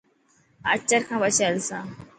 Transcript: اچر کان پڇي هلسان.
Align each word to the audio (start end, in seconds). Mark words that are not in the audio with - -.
اچر 0.71 1.01
کان 1.07 1.19
پڇي 1.21 1.43
هلسان. 1.49 1.83